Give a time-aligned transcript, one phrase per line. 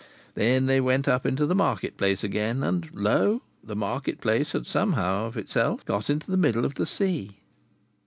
[0.33, 3.43] Then they went up into the market place again, and lo!
[3.63, 7.37] the market place had somehow of itself got into the middle of the sea!